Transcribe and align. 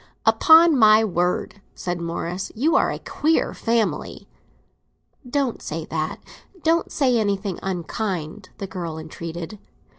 "Upon 0.25 0.75
my 0.75 1.05
word," 1.05 1.61
said 1.75 2.01
Morris, 2.01 2.51
"you 2.55 2.75
are 2.75 2.89
a 2.91 2.97
queer 2.97 3.53
family!" 3.53 4.27
"Don't 5.29 5.61
say 5.61 5.85
that—don't 5.85 6.91
say 6.91 7.19
anything 7.19 7.59
unkind," 7.61 8.49
the 8.57 8.65
girl 8.65 8.97
entreated. 8.97 9.59